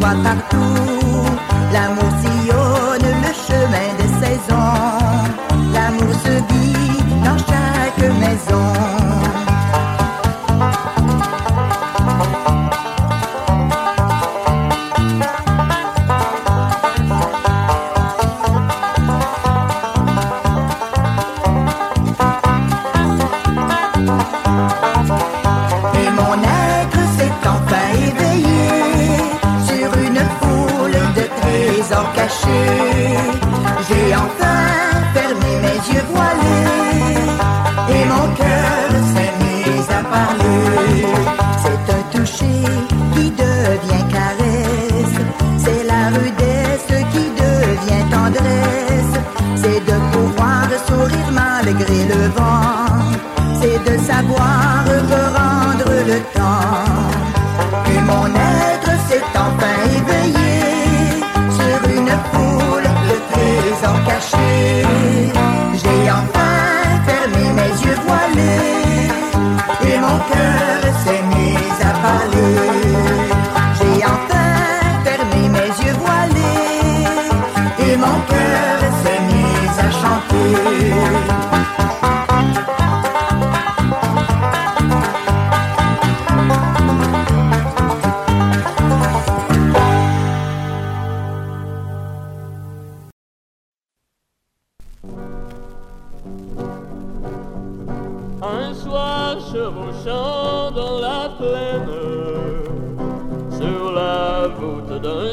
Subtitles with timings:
[0.00, 1.29] il que l'amour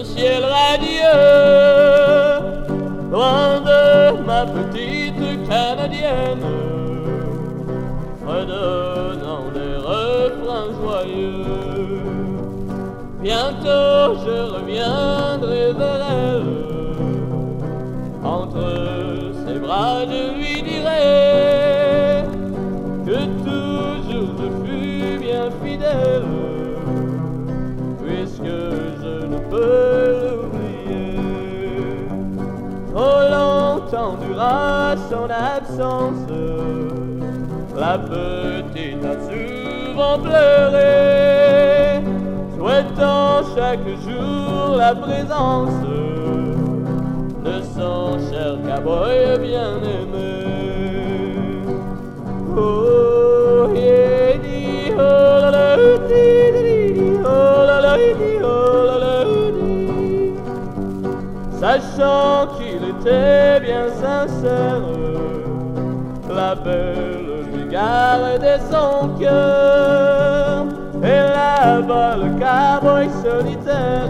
[0.04, 1.22] ciel radieux,
[3.12, 6.46] loin de ma petite canadienne,
[8.26, 12.02] redonnant des refrains joyeux.
[13.22, 14.57] Bientôt je
[34.38, 36.30] dura son absence,
[37.76, 42.02] la petite a souvent pleuré,
[42.56, 45.82] souhaitant chaque jour la présence
[47.44, 50.46] de son cher cowboy bien-aimé.
[52.60, 55.76] Oh, yeah, di, oh, la, la,
[56.08, 56.26] di,
[57.24, 57.94] oh, la, la,
[58.44, 59.16] oh, la,
[59.52, 60.34] di.
[61.60, 62.67] Sachant qu'il
[63.08, 64.82] était bien sincère,
[66.30, 70.66] la belle lui gardait son cœur.
[71.04, 74.10] Et là-bas, le cowboy solitaire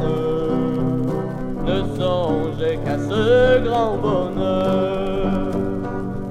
[1.66, 5.52] ne songeait qu'à ce grand bonheur.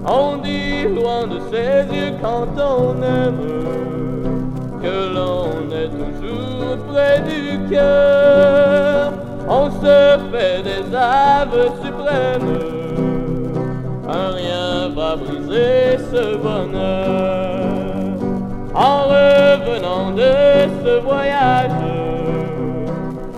[0.08, 3.46] On dit loin de ses yeux quand on aime
[4.82, 9.12] que l'on est toujours près du cœur.
[9.48, 12.55] On se fait des aveux suprêmes.
[16.42, 18.16] Bonheur.
[18.74, 20.32] En revenant de
[20.84, 21.70] ce voyage,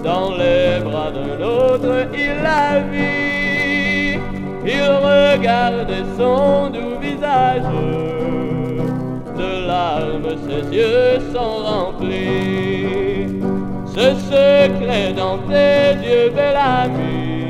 [0.03, 4.19] dans les bras d'un autre, il la vit.
[4.65, 7.63] Il regardait son doux visage.
[9.37, 13.41] De larmes, ses yeux sont remplis.
[13.87, 17.49] Ce secret dans tes yeux, belle amie,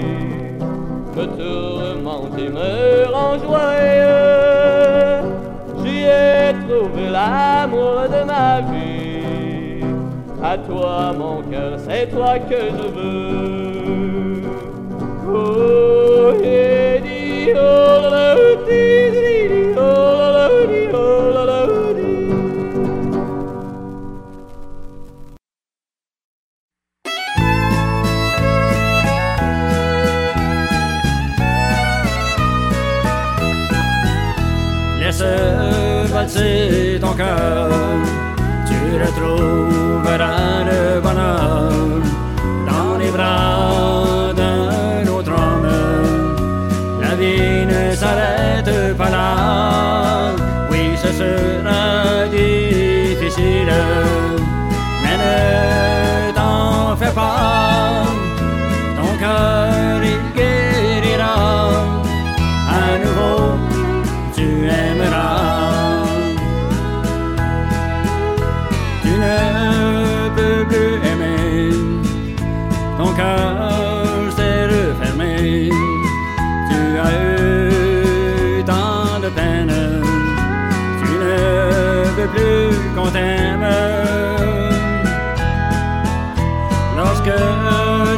[1.17, 5.18] me tourmente et me rend joyeux.
[6.09, 9.85] J'y ai trouvé l'amour de ma vie.
[10.43, 14.43] À toi, mon cœur, c'est toi que je veux.
[15.31, 15.99] Oh,
[36.29, 37.71] valser ton cœur,
[38.67, 41.71] tu retrouveras le bonheur
[42.67, 43.98] dans les bras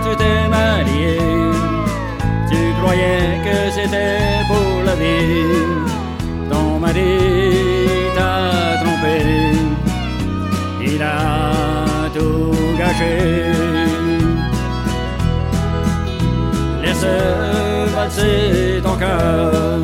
[0.05, 1.19] tu t'es marié,
[2.50, 5.69] tu croyais que c'était pour la vie.
[6.50, 7.17] Ton mari
[8.17, 9.17] t'a trompé,
[10.90, 13.17] il a tout gâché.
[16.82, 17.06] Laisse
[17.94, 19.78] valser ton cœur,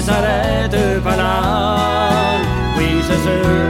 [0.00, 1.76] s'arrête pas là.
[2.76, 3.63] Oui, ce sera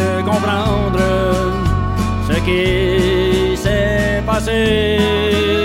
[0.00, 1.00] de comprendre
[2.28, 5.55] ce qui s'est passé.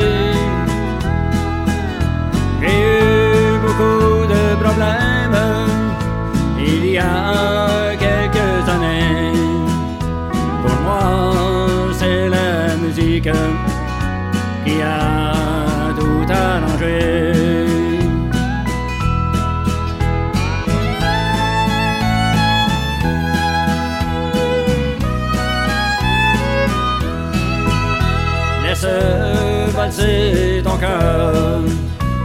[29.91, 31.61] Valser ton cœur,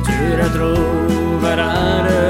[0.05, 2.26] tu retrouveras le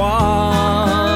[0.00, 1.09] 光。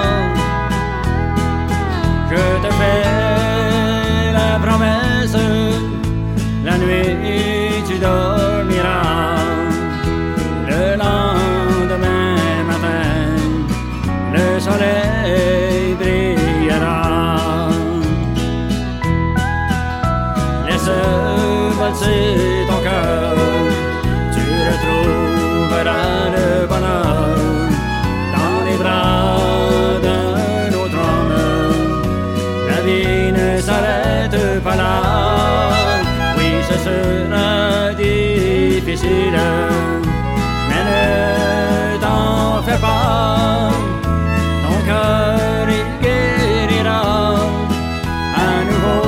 [36.76, 39.38] Ce sera difficile,
[40.69, 43.70] mais ne t'en fais pas.
[44.64, 47.02] Ton cœur il guérira.
[48.46, 49.06] À nouveau,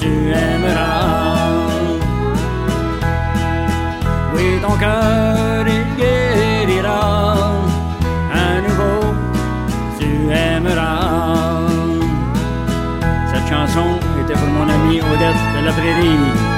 [0.00, 0.12] tu
[0.44, 1.46] aimeras.
[4.34, 7.02] Oui, ton cœur il guérira.
[8.32, 9.14] À nouveau,
[9.98, 11.68] tu aimeras.
[13.30, 13.88] Cette chanson
[14.20, 16.51] était pour mon ami Odette de la Prairie.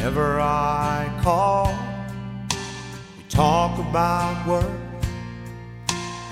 [0.00, 1.74] Whenever I call.
[3.18, 4.80] We talk about work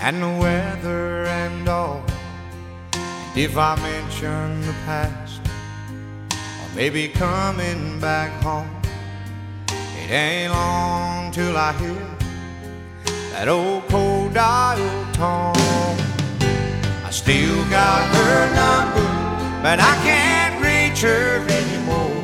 [0.00, 2.02] and the weather and all.
[2.94, 5.42] And if I mention the past,
[6.32, 8.70] or maybe coming back home,
[10.02, 12.06] it ain't long till I hear
[13.32, 14.78] that old cold dial
[15.12, 15.98] tone.
[17.04, 22.17] I still got her number, but I can't reach her anymore.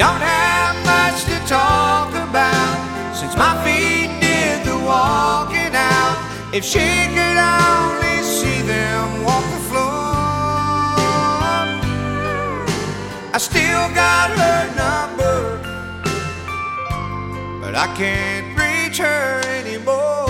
[0.00, 6.16] Don't have much to talk about since my feet did the walking out.
[6.54, 10.14] If she could only see them walk the floor.
[13.34, 15.60] I still got her number,
[17.60, 20.29] but I can't reach her anymore.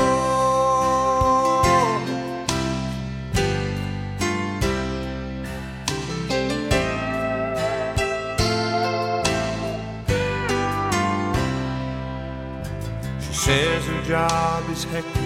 [14.11, 15.23] Job is hectic,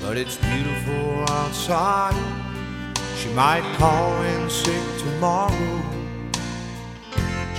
[0.00, 2.16] but it's beautiful outside.
[3.18, 5.82] She might call in sick tomorrow.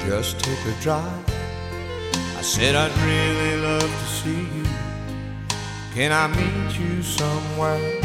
[0.07, 1.25] Just take a drive.
[2.39, 4.65] I said I'd really love to see you.
[5.93, 8.01] Can I meet you somewhere?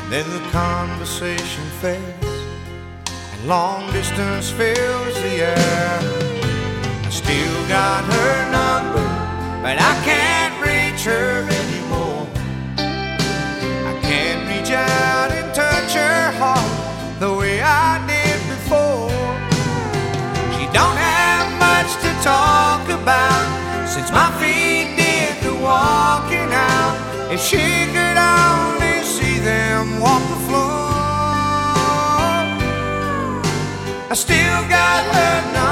[0.00, 2.36] And then the conversation fades,
[3.32, 6.00] and long distance fills the air.
[7.06, 9.06] I still got her number,
[9.62, 10.59] but I can't
[11.00, 12.26] reach her anymore.
[12.76, 19.08] I can't reach out and touch her heart the way I did before.
[20.54, 26.96] She don't have much to talk about since my feet did the walking out.
[27.32, 27.64] If she
[27.94, 30.80] could only see them walk the floor,
[34.10, 35.69] I still got her number,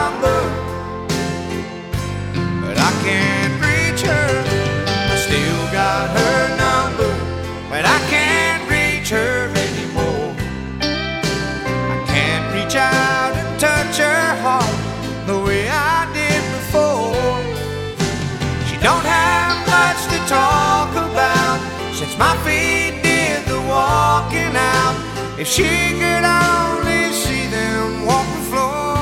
[25.40, 28.99] If she could only see them walk the floor,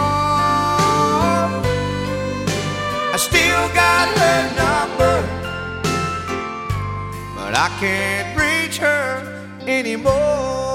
[3.14, 5.16] I still got her number,
[7.34, 9.22] but I can't reach her
[9.66, 10.65] anymore.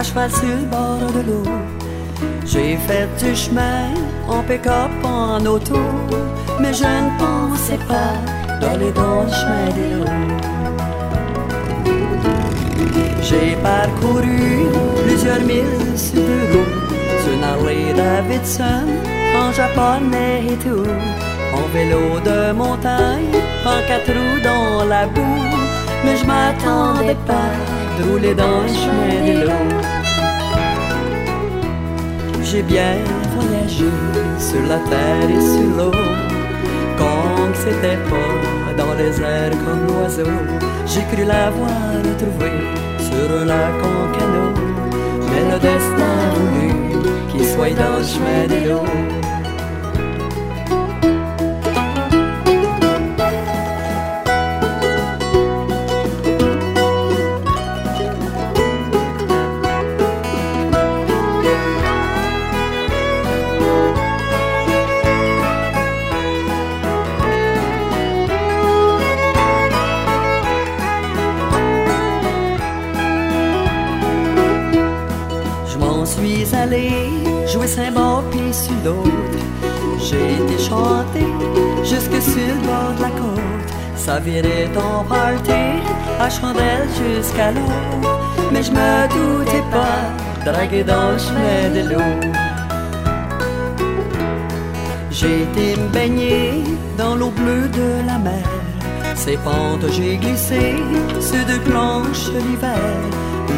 [0.00, 1.46] À cheval sur le bord de l'eau.
[2.46, 3.84] J'ai fait du chemin
[4.28, 5.80] en pick-up, en auto.
[6.60, 8.14] Mais je ne pensais pas
[8.60, 10.18] d'aller dans le chemin des lots.
[13.26, 14.42] J'ai parcouru
[15.04, 16.78] plusieurs milles sur le route,
[17.22, 18.86] sur Harley Davidson,
[19.42, 20.90] en japonais et tout.
[21.58, 25.44] En vélo de montagne, en quatre roues dans la boue.
[26.04, 29.70] Mais je m'attendais pas de rouler dans le chemin des lots.
[32.42, 32.94] J'ai bien
[33.34, 33.90] voyagé
[34.38, 35.92] sur la terre et sur l'eau.
[36.98, 40.32] Quand c'était pas dans les airs comme l'oiseau,
[40.86, 41.70] j'ai cru l'avoir
[42.08, 42.50] retrouvé
[43.06, 44.54] sur un lac en canot.
[45.28, 46.68] Mais le destin a voulu
[47.30, 49.19] qu'il soit dans le chemin des lots.
[78.82, 81.26] J'ai été chanter
[81.84, 83.40] jusque sur le bord de la côte.
[83.94, 85.82] Ça virait en party
[86.18, 87.60] à chandelle jusqu'à l'eau.
[88.50, 92.30] Mais je me doutais pas draguer dans le chemin de l'eau.
[95.10, 96.64] J'ai été me baigner
[96.96, 98.48] dans l'eau bleue de la mer.
[99.14, 100.76] Ces pentes, j'ai glissé
[101.20, 102.96] sur deux planches l'hiver.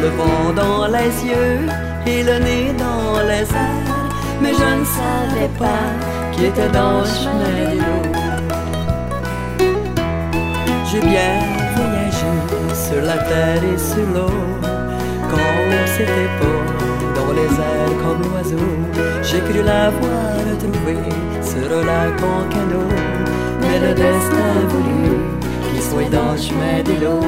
[0.01, 1.61] Le vent dans les yeux
[2.05, 3.92] et le nez dans les airs.
[4.43, 5.85] Mais je ne savais pas
[6.33, 8.03] qui était dans le chemin de l'eau.
[10.89, 11.33] J'ai bien
[11.75, 12.31] voyagé
[12.85, 14.37] sur la terre et sur l'eau.
[15.31, 15.53] Quand
[15.95, 16.61] c'était pas
[17.17, 18.67] dans les airs comme l'oiseau,
[19.23, 20.97] j'ai cru l'avoir retrouvé
[21.41, 22.93] sur un lac en canot.
[23.61, 25.03] Mais le destin a voulu
[25.69, 27.23] qu'il soit dans le chemin de l'eau.